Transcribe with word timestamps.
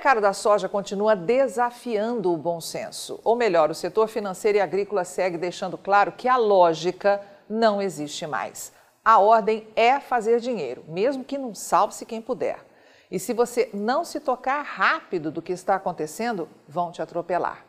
mercado 0.00 0.22
da 0.22 0.32
soja 0.32 0.66
continua 0.66 1.14
desafiando 1.14 2.32
o 2.32 2.36
bom 2.38 2.58
senso. 2.58 3.20
Ou 3.22 3.36
melhor, 3.36 3.70
o 3.70 3.74
setor 3.74 4.08
financeiro 4.08 4.56
e 4.56 4.60
agrícola 4.60 5.04
segue 5.04 5.36
deixando 5.36 5.76
claro 5.76 6.12
que 6.12 6.26
a 6.26 6.38
lógica 6.38 7.20
não 7.46 7.82
existe 7.82 8.26
mais. 8.26 8.72
A 9.04 9.18
ordem 9.18 9.68
é 9.76 10.00
fazer 10.00 10.40
dinheiro, 10.40 10.82
mesmo 10.88 11.22
que 11.22 11.36
não 11.36 11.54
salve-se 11.54 12.06
quem 12.06 12.22
puder. 12.22 12.64
E 13.10 13.18
se 13.18 13.34
você 13.34 13.68
não 13.74 14.02
se 14.02 14.20
tocar 14.20 14.62
rápido 14.62 15.30
do 15.30 15.42
que 15.42 15.52
está 15.52 15.74
acontecendo, 15.74 16.48
vão 16.66 16.90
te 16.90 17.02
atropelar. 17.02 17.66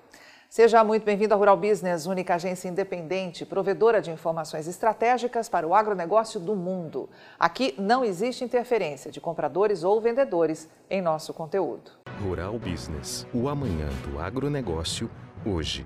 Seja 0.49 0.85
muito 0.85 1.03
bem-vindo 1.03 1.33
à 1.33 1.37
Rural 1.37 1.57
Business, 1.57 2.05
única 2.05 2.35
agência 2.35 2.69
independente, 2.69 3.45
provedora 3.45 4.01
de 4.01 4.09
informações 4.09 4.69
estratégicas 4.69 5.49
para 5.49 5.67
o 5.67 5.75
agronegócio 5.75 6.39
do 6.39 6.55
mundo. 6.55 7.09
Aqui 7.37 7.75
não 7.77 8.05
existe 8.05 8.45
interferência 8.45 9.11
de 9.11 9.19
compradores 9.19 9.83
ou 9.83 9.99
vendedores 9.99 10.69
em 10.89 11.01
nosso 11.01 11.33
conteúdo. 11.33 12.00
Rural 12.21 12.59
Business, 12.59 13.25
o 13.33 13.49
amanhã 13.49 13.89
do 14.05 14.19
agronegócio, 14.19 15.09
hoje. 15.43 15.83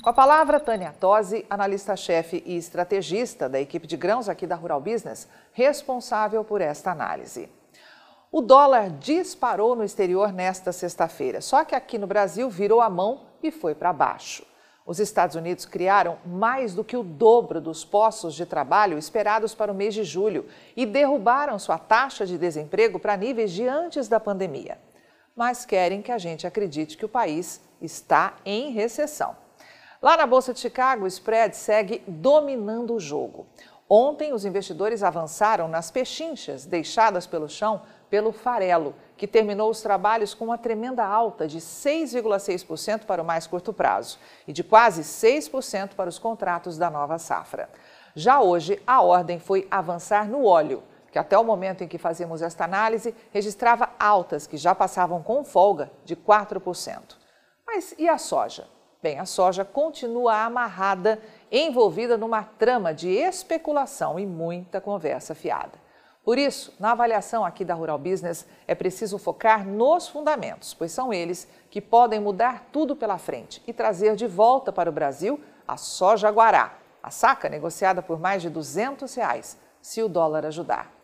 Com 0.00 0.08
a 0.08 0.12
palavra, 0.12 0.60
Tânia 0.60 0.94
Tosi, 0.98 1.44
analista-chefe 1.50 2.42
e 2.46 2.56
estrategista 2.56 3.48
da 3.48 3.60
equipe 3.60 3.88
de 3.88 3.96
grãos 3.96 4.28
aqui 4.28 4.46
da 4.46 4.54
Rural 4.54 4.80
Business, 4.80 5.28
responsável 5.52 6.44
por 6.44 6.60
esta 6.60 6.92
análise. 6.92 7.48
O 8.30 8.40
dólar 8.40 8.88
disparou 8.88 9.74
no 9.74 9.82
exterior 9.82 10.32
nesta 10.32 10.70
sexta-feira, 10.70 11.40
só 11.40 11.64
que 11.64 11.74
aqui 11.74 11.98
no 11.98 12.06
Brasil 12.06 12.48
virou 12.48 12.80
a 12.80 12.88
mão 12.88 13.22
e 13.42 13.50
foi 13.50 13.74
para 13.74 13.92
baixo. 13.92 14.46
Os 14.86 15.00
Estados 15.00 15.34
Unidos 15.34 15.64
criaram 15.64 16.18
mais 16.24 16.72
do 16.72 16.84
que 16.84 16.96
o 16.96 17.02
dobro 17.02 17.60
dos 17.60 17.84
postos 17.84 18.34
de 18.34 18.46
trabalho 18.46 18.96
esperados 18.96 19.56
para 19.56 19.72
o 19.72 19.74
mês 19.74 19.92
de 19.92 20.04
julho 20.04 20.46
e 20.76 20.86
derrubaram 20.86 21.58
sua 21.58 21.78
taxa 21.78 22.24
de 22.24 22.38
desemprego 22.38 23.00
para 23.00 23.16
níveis 23.16 23.50
de 23.50 23.66
antes 23.66 24.06
da 24.06 24.20
pandemia. 24.20 24.78
Mas 25.40 25.64
querem 25.64 26.02
que 26.02 26.12
a 26.12 26.18
gente 26.18 26.46
acredite 26.46 26.98
que 26.98 27.04
o 27.06 27.08
país 27.08 27.62
está 27.80 28.34
em 28.44 28.72
recessão. 28.72 29.34
Lá 30.02 30.14
na 30.14 30.26
Bolsa 30.26 30.52
de 30.52 30.60
Chicago, 30.60 31.04
o 31.04 31.06
spread 31.06 31.56
segue 31.56 32.02
dominando 32.06 32.94
o 32.94 33.00
jogo. 33.00 33.46
Ontem, 33.88 34.34
os 34.34 34.44
investidores 34.44 35.02
avançaram 35.02 35.66
nas 35.66 35.90
pechinchas 35.90 36.66
deixadas 36.66 37.26
pelo 37.26 37.48
chão 37.48 37.80
pelo 38.10 38.32
farelo, 38.32 38.94
que 39.16 39.26
terminou 39.26 39.70
os 39.70 39.80
trabalhos 39.80 40.34
com 40.34 40.44
uma 40.44 40.58
tremenda 40.58 41.06
alta 41.06 41.48
de 41.48 41.58
6,6% 41.58 43.06
para 43.06 43.22
o 43.22 43.24
mais 43.24 43.46
curto 43.46 43.72
prazo 43.72 44.18
e 44.46 44.52
de 44.52 44.62
quase 44.62 45.00
6% 45.00 45.94
para 45.96 46.10
os 46.10 46.18
contratos 46.18 46.76
da 46.76 46.90
nova 46.90 47.18
safra. 47.18 47.70
Já 48.14 48.42
hoje, 48.42 48.78
a 48.86 49.00
ordem 49.00 49.38
foi 49.38 49.66
avançar 49.70 50.28
no 50.28 50.44
óleo, 50.44 50.82
que 51.10 51.18
até 51.18 51.36
o 51.38 51.44
momento 51.44 51.82
em 51.82 51.88
que 51.88 51.98
fazemos 51.98 52.42
esta 52.42 52.64
análise 52.64 53.14
registrava 53.32 53.90
altas 53.98 54.46
que 54.46 54.56
já 54.56 54.74
passavam 54.74 55.22
com 55.22 55.44
folga 55.44 55.90
de 56.04 56.16
4%. 56.16 57.16
Mas 57.66 57.94
e 57.98 58.08
a 58.08 58.18
soja? 58.18 58.66
Bem, 59.02 59.18
a 59.18 59.24
soja 59.24 59.64
continua 59.64 60.44
amarrada, 60.44 61.20
envolvida 61.50 62.18
numa 62.18 62.42
trama 62.42 62.92
de 62.92 63.08
especulação 63.08 64.18
e 64.18 64.26
muita 64.26 64.80
conversa 64.80 65.34
fiada. 65.34 65.78
Por 66.22 66.38
isso, 66.38 66.74
na 66.78 66.92
avaliação 66.92 67.44
aqui 67.44 67.64
da 67.64 67.72
Rural 67.72 67.98
Business, 67.98 68.46
é 68.66 68.74
preciso 68.74 69.16
focar 69.16 69.66
nos 69.66 70.06
fundamentos, 70.06 70.74
pois 70.74 70.92
são 70.92 71.12
eles 71.14 71.48
que 71.70 71.80
podem 71.80 72.20
mudar 72.20 72.66
tudo 72.70 72.94
pela 72.94 73.16
frente 73.16 73.62
e 73.66 73.72
trazer 73.72 74.16
de 74.16 74.26
volta 74.26 74.70
para 74.70 74.90
o 74.90 74.92
Brasil 74.92 75.40
a 75.66 75.78
soja 75.78 76.28
guará, 76.30 76.74
a 77.02 77.10
saca 77.10 77.48
negociada 77.48 78.02
por 78.02 78.18
mais 78.20 78.42
de 78.42 78.50
200 78.50 79.14
reais, 79.14 79.56
se 79.80 80.02
o 80.02 80.08
dólar 80.08 80.44
ajudar. 80.44 80.99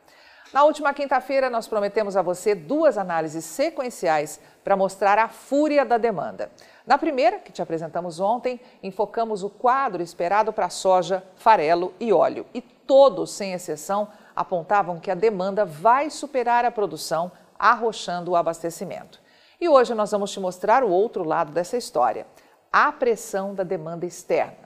Na 0.57 0.65
última 0.65 0.95
quinta-feira, 0.95 1.51
nós 1.51 1.69
prometemos 1.69 2.17
a 2.17 2.23
você 2.23 2.55
duas 2.55 2.97
análises 2.97 3.45
sequenciais 3.45 4.41
para 4.65 4.75
mostrar 4.75 5.19
a 5.19 5.29
fúria 5.29 5.85
da 5.85 5.99
demanda. 5.99 6.51
Na 6.87 6.97
primeira, 6.97 7.39
que 7.39 7.53
te 7.53 7.61
apresentamos 7.61 8.21
ontem, 8.21 8.59
enfocamos 8.83 9.43
o 9.43 9.51
quadro 9.51 10.03
esperado 10.03 10.55
para 10.55 10.71
soja, 10.71 11.23
farelo 11.37 11.93
e 12.01 12.11
óleo. 12.11 12.47
E 12.55 12.63
todos, 12.63 13.33
sem 13.33 13.53
exceção, 13.53 14.09
apontavam 14.35 14.99
que 14.99 15.11
a 15.11 15.15
demanda 15.15 15.67
vai 15.67 16.09
superar 16.09 16.65
a 16.65 16.71
produção, 16.71 17.31
arrochando 17.59 18.31
o 18.31 18.37
abastecimento. 18.37 19.21
E 19.61 19.69
hoje 19.69 19.95
nós 19.95 20.11
vamos 20.11 20.33
te 20.33 20.41
mostrar 20.41 20.83
o 20.83 20.89
outro 20.89 21.23
lado 21.23 21.53
dessa 21.53 21.77
história: 21.77 22.27
a 22.73 22.91
pressão 22.91 23.55
da 23.55 23.63
demanda 23.63 24.07
externa. 24.07 24.66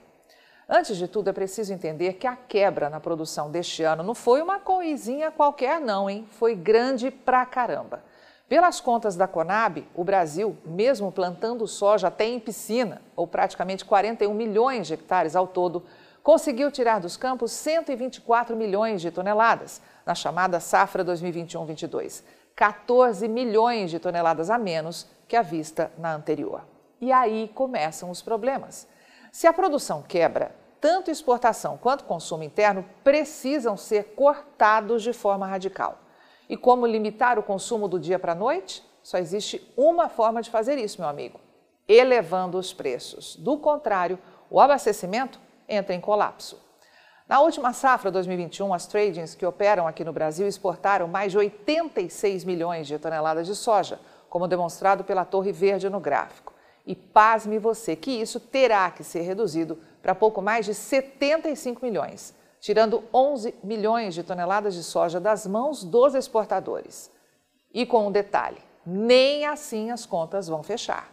Antes 0.72 0.96
de 0.96 1.08
tudo, 1.08 1.28
é 1.28 1.32
preciso 1.32 1.72
entender 1.72 2.12
que 2.12 2.28
a 2.28 2.36
quebra 2.36 2.88
na 2.88 3.00
produção 3.00 3.50
deste 3.50 3.82
ano 3.82 4.04
não 4.04 4.14
foi 4.14 4.40
uma 4.40 4.60
coisinha 4.60 5.28
qualquer, 5.28 5.80
não, 5.80 6.08
hein? 6.08 6.28
Foi 6.30 6.54
grande 6.54 7.10
pra 7.10 7.44
caramba. 7.44 8.04
Pelas 8.48 8.80
contas 8.80 9.16
da 9.16 9.26
Conab, 9.26 9.84
o 9.96 10.04
Brasil, 10.04 10.56
mesmo 10.64 11.10
plantando 11.10 11.66
soja 11.66 12.06
até 12.06 12.24
em 12.24 12.38
piscina, 12.38 13.02
ou 13.16 13.26
praticamente 13.26 13.84
41 13.84 14.32
milhões 14.32 14.86
de 14.86 14.94
hectares 14.94 15.34
ao 15.34 15.48
todo, 15.48 15.82
conseguiu 16.22 16.70
tirar 16.70 17.00
dos 17.00 17.16
campos 17.16 17.50
124 17.50 18.54
milhões 18.54 19.00
de 19.00 19.10
toneladas 19.10 19.82
na 20.06 20.14
chamada 20.14 20.60
safra 20.60 21.04
2021-22, 21.04 22.22
14 22.54 23.26
milhões 23.26 23.90
de 23.90 23.98
toneladas 23.98 24.48
a 24.48 24.56
menos 24.56 25.08
que 25.26 25.34
a 25.34 25.42
vista 25.42 25.90
na 25.98 26.14
anterior. 26.14 26.62
E 27.00 27.10
aí 27.10 27.50
começam 27.56 28.08
os 28.08 28.22
problemas. 28.22 28.86
Se 29.32 29.46
a 29.46 29.52
produção 29.52 30.02
quebra, 30.02 30.59
tanto 30.80 31.10
exportação 31.10 31.76
quanto 31.76 32.04
consumo 32.04 32.42
interno 32.42 32.84
precisam 33.04 33.76
ser 33.76 34.14
cortados 34.14 35.02
de 35.02 35.12
forma 35.12 35.46
radical. 35.46 35.98
E 36.48 36.56
como 36.56 36.86
limitar 36.86 37.38
o 37.38 37.42
consumo 37.42 37.86
do 37.86 37.98
dia 37.98 38.18
para 38.18 38.32
a 38.32 38.34
noite? 38.34 38.82
Só 39.02 39.18
existe 39.18 39.72
uma 39.76 40.08
forma 40.08 40.42
de 40.42 40.50
fazer 40.50 40.78
isso, 40.78 41.00
meu 41.00 41.08
amigo: 41.08 41.40
elevando 41.86 42.58
os 42.58 42.72
preços. 42.72 43.36
Do 43.36 43.58
contrário, 43.58 44.18
o 44.50 44.60
abastecimento 44.60 45.38
entra 45.68 45.94
em 45.94 46.00
colapso. 46.00 46.60
Na 47.28 47.40
última 47.40 47.72
safra 47.72 48.10
2021, 48.10 48.74
as 48.74 48.88
tradings 48.88 49.36
que 49.36 49.46
operam 49.46 49.86
aqui 49.86 50.04
no 50.04 50.12
Brasil 50.12 50.48
exportaram 50.48 51.06
mais 51.06 51.30
de 51.30 51.38
86 51.38 52.44
milhões 52.44 52.88
de 52.88 52.98
toneladas 52.98 53.46
de 53.46 53.54
soja, 53.54 54.00
como 54.28 54.48
demonstrado 54.48 55.04
pela 55.04 55.24
Torre 55.24 55.52
Verde 55.52 55.88
no 55.88 56.00
gráfico. 56.00 56.52
E 56.84 56.96
pasme 56.96 57.60
você 57.60 57.94
que 57.94 58.10
isso 58.10 58.40
terá 58.40 58.90
que 58.90 59.04
ser 59.04 59.20
reduzido 59.20 59.78
para 60.02 60.14
pouco 60.14 60.40
mais 60.40 60.66
de 60.66 60.74
75 60.74 61.84
milhões, 61.84 62.34
tirando 62.60 63.04
11 63.12 63.54
milhões 63.62 64.14
de 64.14 64.22
toneladas 64.22 64.74
de 64.74 64.82
soja 64.82 65.18
das 65.18 65.46
mãos 65.46 65.84
dos 65.84 66.14
exportadores. 66.14 67.10
E 67.72 67.86
com 67.86 68.06
um 68.06 68.12
detalhe: 68.12 68.58
nem 68.84 69.46
assim 69.46 69.90
as 69.90 70.06
contas 70.06 70.48
vão 70.48 70.62
fechar. 70.62 71.10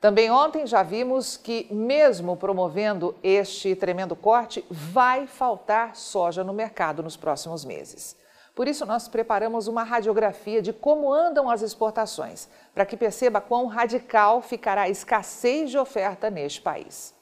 Também 0.00 0.30
ontem 0.30 0.64
já 0.64 0.82
vimos 0.82 1.36
que, 1.36 1.66
mesmo 1.72 2.36
promovendo 2.36 3.16
este 3.20 3.74
tremendo 3.74 4.14
corte, 4.14 4.64
vai 4.70 5.26
faltar 5.26 5.96
soja 5.96 6.44
no 6.44 6.52
mercado 6.52 7.02
nos 7.02 7.16
próximos 7.16 7.64
meses. 7.64 8.16
Por 8.54 8.68
isso, 8.68 8.86
nós 8.86 9.08
preparamos 9.08 9.66
uma 9.66 9.82
radiografia 9.82 10.62
de 10.62 10.72
como 10.72 11.12
andam 11.12 11.50
as 11.50 11.62
exportações, 11.62 12.48
para 12.72 12.86
que 12.86 12.96
perceba 12.96 13.40
quão 13.40 13.66
radical 13.66 14.40
ficará 14.40 14.82
a 14.82 14.88
escassez 14.88 15.70
de 15.70 15.78
oferta 15.78 16.30
neste 16.30 16.60
país. 16.60 17.17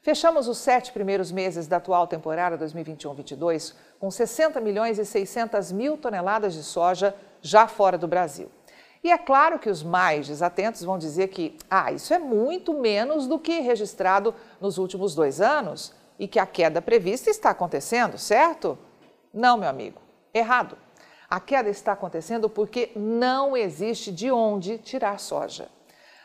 Fechamos 0.00 0.46
os 0.46 0.58
sete 0.58 0.92
primeiros 0.92 1.32
meses 1.32 1.66
da 1.66 1.78
atual 1.78 2.06
temporada 2.06 2.56
2021-22 2.64 3.74
com 3.98 4.10
60 4.10 4.60
milhões 4.60 4.98
e 4.98 5.04
600 5.04 5.72
mil 5.72 5.96
toneladas 5.96 6.54
de 6.54 6.62
soja 6.62 7.14
já 7.42 7.66
fora 7.66 7.98
do 7.98 8.06
Brasil. 8.06 8.48
E 9.02 9.10
é 9.10 9.18
claro 9.18 9.58
que 9.58 9.68
os 9.68 9.82
mais 9.82 10.26
desatentos 10.26 10.82
vão 10.82 10.98
dizer 10.98 11.28
que, 11.28 11.56
ah, 11.70 11.92
isso 11.92 12.12
é 12.14 12.18
muito 12.18 12.72
menos 12.74 13.26
do 13.26 13.38
que 13.38 13.60
registrado 13.60 14.34
nos 14.60 14.78
últimos 14.78 15.14
dois 15.14 15.40
anos 15.40 15.92
e 16.18 16.26
que 16.26 16.38
a 16.38 16.46
queda 16.46 16.82
prevista 16.82 17.30
está 17.30 17.50
acontecendo, 17.50 18.18
certo? 18.18 18.78
Não, 19.32 19.56
meu 19.56 19.68
amigo, 19.68 20.00
errado. 20.32 20.76
A 21.30 21.38
queda 21.38 21.68
está 21.68 21.92
acontecendo 21.92 22.48
porque 22.48 22.90
não 22.96 23.56
existe 23.56 24.10
de 24.10 24.30
onde 24.30 24.78
tirar 24.78 25.18
soja. 25.20 25.68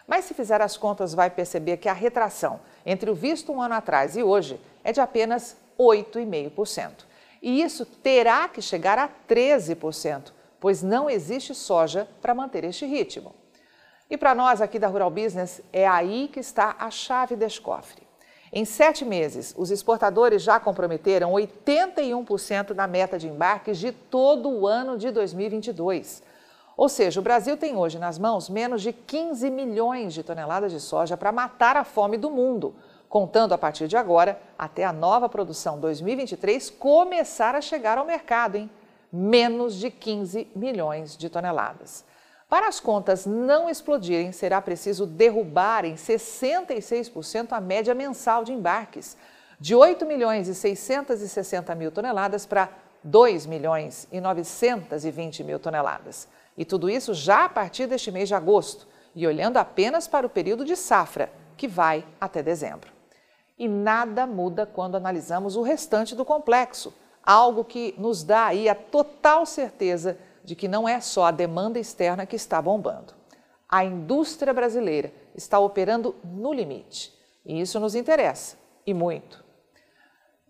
Mas 0.07 0.25
se 0.25 0.33
fizer 0.33 0.61
as 0.61 0.77
contas, 0.77 1.13
vai 1.13 1.29
perceber 1.29 1.77
que 1.77 1.89
a 1.89 1.93
retração 1.93 2.59
entre 2.85 3.09
o 3.09 3.15
visto 3.15 3.51
um 3.51 3.61
ano 3.61 3.75
atrás 3.75 4.15
e 4.15 4.23
hoje 4.23 4.59
é 4.83 4.91
de 4.91 4.99
apenas 4.99 5.55
8,5%. 5.79 7.05
E 7.41 7.61
isso 7.61 7.85
terá 7.85 8.47
que 8.47 8.61
chegar 8.61 8.97
a 8.97 9.09
13% 9.27 10.31
pois 10.63 10.81
não 10.81 11.09
existe 11.09 11.53
soja 11.53 12.07
para 12.21 12.33
manter 12.33 12.63
este 12.63 12.85
ritmo. 12.85 13.35
E 14.09 14.15
para 14.15 14.33
nós 14.33 14.61
aqui 14.61 14.79
da 14.79 14.87
Rural 14.87 15.11
Business, 15.11 15.61
é 15.73 15.85
aí 15.85 16.29
que 16.31 16.39
está 16.39 16.77
a 16.79 16.89
chave 16.89 17.35
deste 17.35 17.59
cofre. 17.59 18.01
Em 18.49 18.63
sete 18.63 19.03
meses, 19.03 19.53
os 19.57 19.71
exportadores 19.71 20.41
já 20.41 20.61
comprometeram 20.61 21.33
81% 21.33 22.71
da 22.73 22.87
meta 22.87 23.19
de 23.19 23.27
embarques 23.27 23.77
de 23.77 23.91
todo 23.91 24.47
o 24.47 24.65
ano 24.65 24.97
de 24.97 25.11
2022. 25.11 26.23
Ou 26.75 26.89
seja, 26.89 27.19
o 27.19 27.23
Brasil 27.23 27.55
tem 27.55 27.75
hoje 27.75 27.99
nas 27.99 28.17
mãos 28.17 28.49
menos 28.49 28.81
de 28.81 28.91
15 28.91 29.49
milhões 29.49 30.13
de 30.13 30.23
toneladas 30.23 30.71
de 30.71 30.79
soja 30.79 31.15
para 31.15 31.31
matar 31.31 31.77
a 31.77 31.83
fome 31.83 32.17
do 32.17 32.31
mundo, 32.31 32.75
contando 33.07 33.53
a 33.53 33.57
partir 33.57 33.87
de 33.87 33.95
agora 33.95 34.41
até 34.57 34.83
a 34.83 34.91
nova 34.91 35.29
produção 35.29 35.79
2023 35.79 36.71
começar 36.71 37.53
a 37.55 37.61
chegar 37.61 37.97
ao 37.97 38.05
mercado, 38.05 38.55
hein? 38.55 38.69
Menos 39.11 39.75
de 39.75 39.91
15 39.91 40.47
milhões 40.55 41.15
de 41.15 41.29
toneladas. 41.29 42.03
Para 42.49 42.67
as 42.67 42.79
contas 42.79 43.25
não 43.25 43.69
explodirem, 43.69 44.31
será 44.31 44.59
preciso 44.59 45.05
derrubar 45.05 45.85
em 45.85 45.93
66% 45.93 47.51
a 47.51 47.61
média 47.61 47.93
mensal 47.93 48.43
de 48.43 48.51
embarques, 48.51 49.15
de 49.59 49.75
8 49.75 50.05
milhões 50.05 50.47
e 50.47 50.55
660 50.55 51.73
mil 51.75 51.91
toneladas 51.91 52.45
para 52.47 52.69
2 53.03 53.45
milhões 53.45 54.07
e 54.11 54.19
920 54.19 55.43
mil 55.43 55.59
toneladas. 55.59 56.27
E 56.57 56.63
tudo 56.65 56.89
isso 56.89 57.13
já 57.13 57.45
a 57.45 57.49
partir 57.49 57.87
deste 57.87 58.11
mês 58.11 58.27
de 58.27 58.35
agosto, 58.35 58.87
e 59.15 59.27
olhando 59.27 59.57
apenas 59.57 60.07
para 60.07 60.25
o 60.25 60.29
período 60.29 60.65
de 60.65 60.75
safra, 60.75 61.31
que 61.55 61.67
vai 61.67 62.05
até 62.19 62.41
dezembro. 62.41 62.91
E 63.57 63.67
nada 63.67 64.25
muda 64.25 64.65
quando 64.65 64.95
analisamos 64.95 65.55
o 65.55 65.61
restante 65.61 66.15
do 66.15 66.25
complexo, 66.25 66.93
algo 67.23 67.63
que 67.63 67.93
nos 67.97 68.23
dá 68.23 68.45
aí 68.45 68.67
a 68.67 68.75
total 68.75 69.45
certeza 69.45 70.17
de 70.43 70.55
que 70.55 70.67
não 70.67 70.87
é 70.87 70.99
só 70.99 71.25
a 71.25 71.31
demanda 71.31 71.79
externa 71.79 72.25
que 72.25 72.35
está 72.35 72.61
bombando. 72.61 73.13
A 73.69 73.85
indústria 73.85 74.53
brasileira 74.53 75.13
está 75.35 75.59
operando 75.59 76.15
no 76.23 76.51
limite. 76.53 77.13
E 77.45 77.59
isso 77.59 77.79
nos 77.79 77.95
interessa, 77.95 78.57
e 78.85 78.93
muito. 78.93 79.42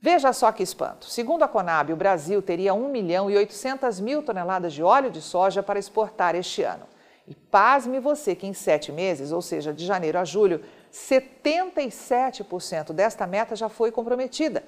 Veja 0.04 0.32
só 0.34 0.52
que 0.52 0.62
espanto. 0.62 1.06
Segundo 1.06 1.44
a 1.44 1.48
Conab, 1.48 1.94
o 1.94 1.96
Brasil 1.96 2.42
teria 2.42 2.74
1 2.74 2.90
milhão 2.90 3.32
e 3.32 3.38
800 3.38 4.02
mil 4.02 4.22
toneladas 4.22 4.74
de 4.74 4.84
óleo 4.84 5.10
de 5.10 5.22
soja 5.22 5.64
para 5.64 5.80
exportar 5.80 6.36
este 6.36 6.62
ano. 6.62 6.86
E 7.26 7.34
pasme 7.34 8.02
você 8.02 8.36
que 8.36 8.46
em 8.46 8.52
sete 8.52 8.92
meses, 8.92 9.32
ou 9.32 9.42
seja, 9.42 9.72
de 9.72 9.86
janeiro 9.86 10.20
a 10.20 10.26
julho, 10.26 10.62
77% 10.92 12.92
desta 12.92 13.26
meta 13.26 13.56
já 13.56 13.70
foi 13.70 13.94
comprometida. 13.94 14.66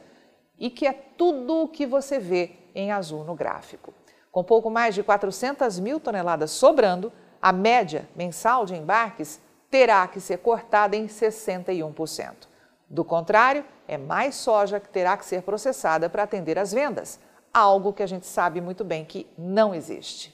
E 0.58 0.70
que 0.70 0.88
é 0.88 0.94
tudo 0.94 1.64
o 1.64 1.68
que 1.68 1.86
você 1.86 2.18
vê 2.18 2.54
em 2.74 2.94
azul 2.94 3.26
no 3.26 3.36
gráfico. 3.36 3.94
Com 4.32 4.42
pouco 4.42 4.70
mais 4.70 4.96
de 4.96 5.04
400 5.04 5.82
mil 5.82 6.00
toneladas 6.00 6.52
sobrando, 6.52 7.12
a 7.42 7.52
média 7.52 8.08
mensal 8.16 8.66
de 8.66 8.74
embarques 8.74 9.42
terá 9.70 10.08
que 10.08 10.22
ser 10.22 10.38
cortada 10.38 10.96
em 10.96 11.08
61%. 11.08 12.55
Do 12.90 13.04
contrário, 13.04 13.66
é 13.88 13.98
mais 13.98 14.36
soja 14.36 14.80
que 14.80 14.90
terá 14.90 15.18
que 15.18 15.26
ser 15.26 15.42
processada 15.42 16.10
para 16.10 16.24
atender 16.24 16.58
às 16.60 16.72
vendas, 16.72 17.20
algo 17.54 17.94
que 17.94 18.04
a 18.04 18.08
gente 18.08 18.26
sabe 18.26 18.62
muito 18.62 18.84
bem 18.84 19.04
que 19.04 19.28
não 19.38 19.74
existe. 19.74 20.34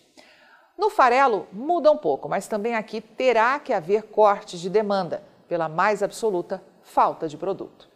No 0.77 0.89
farelo 0.89 1.48
muda 1.51 1.92
um 1.92 1.98
pouco, 1.98 2.27
mas 2.27 2.48
também 2.48 2.75
aqui 2.75 3.00
terá 3.00 3.59
que 3.59 3.71
haver 3.71 4.03
cortes 4.03 4.59
de 4.59 4.69
demanda 4.69 5.24
pela 5.48 5.69
mais 5.69 6.01
absoluta 6.01 6.63
falta 6.81 7.27
de 7.27 7.38
produto. 7.38 7.88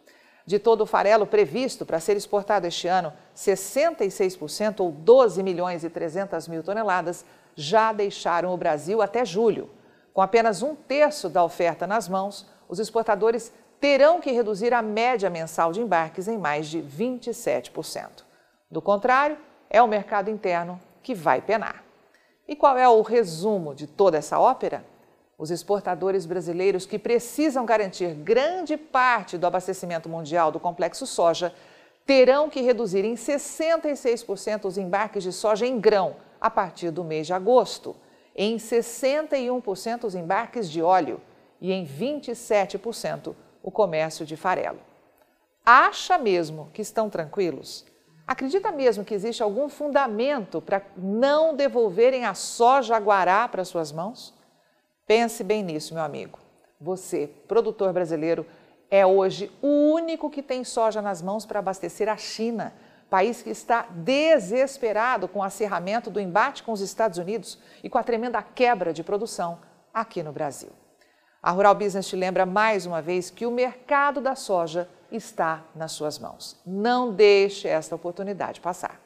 De 0.45 0.59
todo 0.59 0.81
o 0.81 0.85
farelo 0.85 1.25
previsto 1.25 1.85
para 1.85 1.99
ser 1.99 2.15
exportado 2.15 2.67
este 2.67 2.87
ano, 2.87 3.11
66% 3.35 4.81
ou 4.81 4.91
12 4.91 5.41
milhões 5.41 5.83
e 5.83 5.89
300 5.89 6.47
mil 6.47 6.61
toneladas 6.61 7.25
já 7.55 7.91
deixaram 7.91 8.53
o 8.53 8.57
Brasil 8.57 9.01
até 9.01 9.25
julho. 9.25 9.69
Com 10.13 10.21
apenas 10.21 10.61
um 10.61 10.75
terço 10.75 11.27
da 11.27 11.43
oferta 11.43 11.87
nas 11.87 12.07
mãos, 12.07 12.45
os 12.69 12.77
exportadores 12.77 13.51
terão 13.85 14.19
que 14.19 14.31
reduzir 14.31 14.73
a 14.73 14.81
média 14.81 15.29
mensal 15.29 15.71
de 15.71 15.79
embarques 15.79 16.27
em 16.27 16.39
mais 16.39 16.65
de 16.65 16.81
27%. 16.81 18.23
Do 18.71 18.81
contrário, 18.81 19.37
é 19.69 19.79
o 19.79 19.87
mercado 19.87 20.27
interno 20.27 20.81
que 21.03 21.13
vai 21.13 21.39
penar. 21.39 21.83
E 22.47 22.55
qual 22.55 22.79
é 22.79 22.89
o 22.89 23.03
resumo 23.03 23.75
de 23.75 23.85
toda 23.85 24.17
essa 24.17 24.39
ópera? 24.39 24.83
Os 25.37 25.51
exportadores 25.51 26.25
brasileiros 26.25 26.87
que 26.87 26.97
precisam 26.97 27.63
garantir 27.63 28.15
grande 28.15 28.75
parte 28.75 29.37
do 29.37 29.45
abastecimento 29.45 30.09
mundial 30.09 30.51
do 30.51 30.59
complexo 30.59 31.05
soja 31.05 31.53
terão 32.07 32.49
que 32.49 32.61
reduzir 32.61 33.05
em 33.05 33.13
66% 33.13 34.65
os 34.65 34.79
embarques 34.79 35.21
de 35.21 35.31
soja 35.31 35.67
em 35.67 35.79
grão 35.79 36.15
a 36.41 36.49
partir 36.49 36.89
do 36.89 37.03
mês 37.03 37.27
de 37.27 37.33
agosto, 37.33 37.95
em 38.35 38.57
61% 38.57 40.05
os 40.05 40.15
embarques 40.15 40.71
de 40.71 40.81
óleo 40.81 41.21
e 41.61 41.71
em 41.71 41.85
27% 41.85 43.35
o 43.65 43.71
comércio 43.71 44.27
de 44.27 44.37
farelo. 44.37 44.79
Acha 45.65 46.19
mesmo 46.19 46.69
que 46.71 46.83
estão 46.83 47.09
tranquilos? 47.09 47.83
Acredita 48.27 48.71
mesmo 48.71 49.03
que 49.03 49.15
existe 49.15 49.41
algum 49.41 49.67
fundamento 49.67 50.61
para 50.61 50.83
não 50.95 51.55
devolverem 51.55 52.25
a 52.25 52.35
soja 52.35 52.95
Guará 52.99 53.47
para 53.47 53.65
suas 53.65 53.91
mãos? 53.91 54.35
Pense 55.07 55.43
bem 55.43 55.63
nisso, 55.63 55.95
meu 55.95 56.03
amigo. 56.03 56.37
Você, 56.79 57.27
produtor 57.47 57.91
brasileiro, 57.91 58.45
é 58.91 59.03
hoje 59.03 59.51
o 59.63 59.93
único 59.93 60.29
que 60.29 60.43
tem 60.43 60.63
soja 60.63 61.01
nas 61.01 61.19
mãos 61.23 61.43
para 61.43 61.57
abastecer 61.57 62.07
a 62.07 62.17
China, 62.17 62.71
país 63.09 63.41
que 63.41 63.49
está 63.49 63.87
desesperado 63.89 65.27
com 65.27 65.39
o 65.39 65.43
acerramento 65.43 66.11
do 66.11 66.19
embate 66.19 66.61
com 66.61 66.71
os 66.71 66.81
Estados 66.81 67.17
Unidos 67.17 67.57
e 67.83 67.89
com 67.89 67.97
a 67.97 68.03
tremenda 68.03 68.43
quebra 68.43 68.93
de 68.93 69.03
produção 69.03 69.57
aqui 69.91 70.21
no 70.21 70.31
Brasil. 70.31 70.84
A 71.45 71.51
Rural 71.51 71.75
Business 71.75 72.07
te 72.07 72.15
lembra 72.15 72.43
mais 72.43 72.87
uma 72.87 73.03
vez 73.03 73.29
que 73.29 73.45
o 73.45 73.51
mercado 73.51 74.19
da 74.19 74.33
soja 74.33 74.89
está 75.11 75.61
nas 75.75 75.91
suas 75.91 76.17
mãos. 76.17 76.59
Não 76.65 77.13
deixe 77.13 77.67
esta 77.67 77.93
oportunidade 77.93 78.59
passar. 78.59 78.99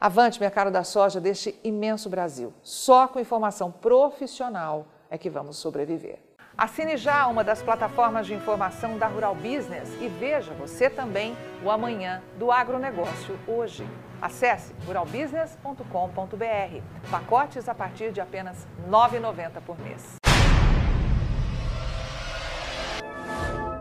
Avante, 0.00 0.40
mercado 0.40 0.72
da 0.72 0.82
soja 0.82 1.20
deste 1.20 1.56
imenso 1.62 2.10
Brasil. 2.10 2.52
Só 2.60 3.06
com 3.06 3.20
informação 3.20 3.70
profissional 3.70 4.88
é 5.08 5.16
que 5.16 5.30
vamos 5.30 5.56
sobreviver. 5.56 6.18
Assine 6.58 6.96
já 6.96 7.24
uma 7.28 7.44
das 7.44 7.62
plataformas 7.62 8.26
de 8.26 8.34
informação 8.34 8.98
da 8.98 9.06
Rural 9.06 9.36
Business 9.36 9.88
e 10.00 10.08
veja 10.08 10.52
você 10.54 10.90
também 10.90 11.36
o 11.64 11.70
amanhã 11.70 12.20
do 12.36 12.50
agronegócio 12.50 13.38
hoje. 13.46 13.88
Acesse 14.20 14.74
ruralbusiness.com.br. 14.88 16.82
Pacotes 17.12 17.68
a 17.68 17.74
partir 17.76 18.10
de 18.10 18.20
apenas 18.20 18.64
R$ 18.84 18.90
9,90 18.90 19.60
por 19.64 19.78
mês. 19.78 20.23